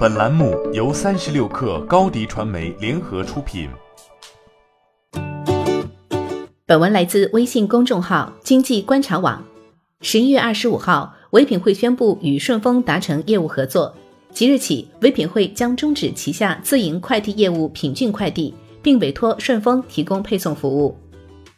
[0.00, 3.68] 本栏目由三十六氪高低传媒联合出品。
[6.64, 9.44] 本文来自微信公众号经济观察网。
[10.00, 13.94] 十一月二十五号，唯品会宣布与顺丰达成业务合作，
[14.32, 20.96] 即日起，唯品会将终止旗下自营快递业务品骏快递，并委托顺丰提供配送服务。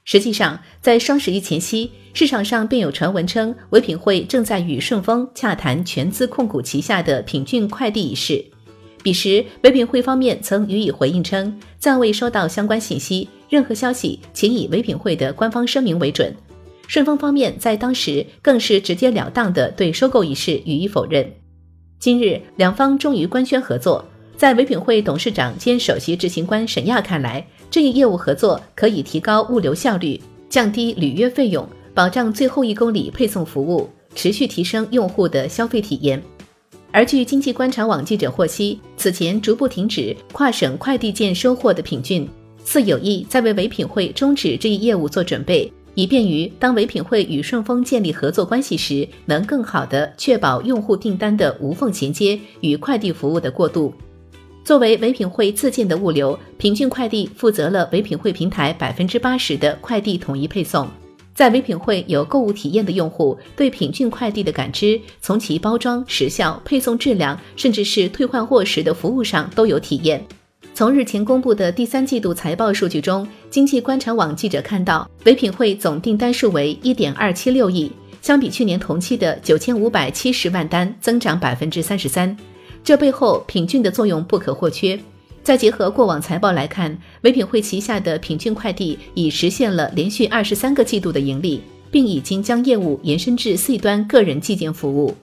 [0.04, 8.44] 实际上，在双十一前夕，市场上便有传闻称，唯品会正在与顺丰洽谈全资控股旗下的品骏快递一事。
[9.02, 16.34] 彼时，唯品会方面曾予以回应称，暂未收到相关信息，任何消息请以唯品会的官方声明为准。
[16.88, 21.32] 顺丰方面在当时更是直截了当的对收购一事予以否认。
[21.98, 24.04] 今日，两方终于官宣合作。
[24.36, 36.22] 在唯品会董事长兼首席执行官沈亚看来，这一业务合作可以提高物流效率，降低履约费用，保障最后一公里配送服务，持续提升用户的消费体验。
[36.91, 42.28] 而据经济观察网记者获悉，此前逐步停止跨省快递件收货的品骏，
[42.62, 53.94] 似有意在为唯品会终止这一业务做准备，以便于当唯品会与顺丰建立合作关系时，能更好地确保用户订单的无缝衔接与快递服务的过渡。
[54.64, 60.88] 作为唯品会自建的物流，品骏快递负责了唯品会平台百分之八十的快递统一配送。
[61.34, 70.24] 在唯品会有购物体验的用户，对品骏快递的感知，从其包装、时效、配送质量，甚至是退换货时的服务上都有体验。
[70.74, 77.90] 从日前公布的第三季度财报数据中，经济观察网记者看到，唯品会总订单数为一点二七六亿，
[78.20, 82.36] 相比去年同期的九千五百七十万单，增长百分之三十三。
[82.84, 84.98] 这背后，品骏的作用不可或缺。
[85.42, 95.14] 再结合过往财报来看，唯品会旗下的品骏快递已实现了连续二十三个季度的盈利，并已经将业务延伸至 C 端个人寄件服务。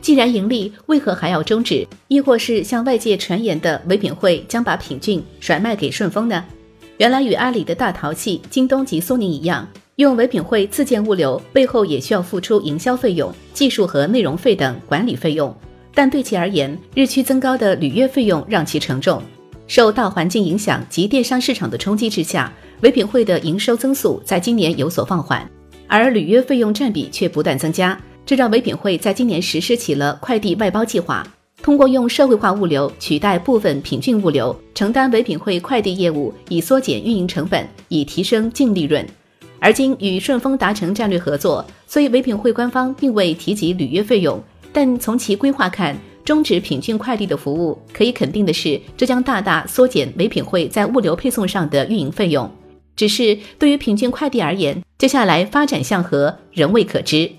[0.00, 1.86] 既然盈利，为何还要终止？
[2.08, 6.44] 亦或是像外界传言的，唯品会将把品骏甩卖给顺丰呢？
[6.98, 15.54] 原来与阿里的大淘气、京东及苏宁一样，用唯品会自建物流，背后也需要付出营销费用、技术和内容费等管理费用。
[15.94, 19.22] 但对其而言，日趋增高的履约费用让其沉重。
[19.66, 25.48] 受大环境影响及电商市场的冲击之下，唯品会的营收增速在今年有所放缓，
[25.86, 27.98] 而履约费用占比却不断增加。
[28.26, 31.26] 这让唯品会在今年实施起了快递外包计划，
[31.62, 39.06] 通过用社会化物流取代部分品骏物流，承担唯品会快递业务，以缩减运营成本，以提升净利润。
[39.60, 44.42] 而今与顺丰达成战略合作，所以唯品会官方并未提及履约费用。
[44.74, 52.50] 但从其规划看，终止品骏快递的服务，可以肯定的是，这将大大缩减唯品会在物流配送上的运营费用。
[52.96, 57.30] 只是对于品骏快递而言，接下来发展向何，仍未可知。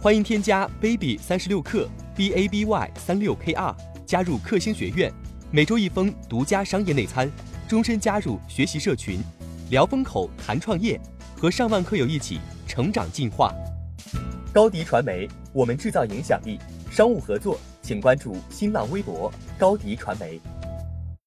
[0.00, 5.12] 欢迎添加 baby 三十六克 b a b y 三六 k r 加入克星学院，
[5.50, 7.28] 每周一封独家商业内参，
[7.66, 9.18] 终身加入学习社群，
[9.70, 11.00] 聊风口谈创业，
[11.36, 12.38] 和上万课友一起。
[12.66, 13.54] 成长进化，
[14.52, 16.58] 高迪传媒，我们制造影响力。
[16.90, 20.40] 商务合作，请关注新浪微博高迪传媒。